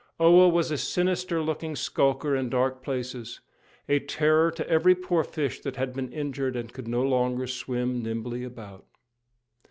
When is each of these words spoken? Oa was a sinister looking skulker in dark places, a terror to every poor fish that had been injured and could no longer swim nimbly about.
Oa 0.19 0.49
was 0.49 0.71
a 0.71 0.79
sinister 0.79 1.43
looking 1.43 1.75
skulker 1.75 2.35
in 2.35 2.49
dark 2.49 2.81
places, 2.81 3.39
a 3.87 3.99
terror 3.99 4.49
to 4.49 4.67
every 4.67 4.95
poor 4.95 5.23
fish 5.23 5.59
that 5.59 5.75
had 5.75 5.93
been 5.93 6.11
injured 6.11 6.55
and 6.55 6.73
could 6.73 6.87
no 6.87 7.03
longer 7.03 7.45
swim 7.45 8.01
nimbly 8.01 8.43
about. 8.43 8.87